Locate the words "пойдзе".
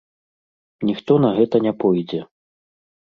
1.83-2.21